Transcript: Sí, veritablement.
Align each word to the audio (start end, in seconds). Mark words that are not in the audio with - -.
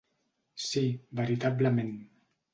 Sí, 0.67 0.83
veritablement. 1.21 1.95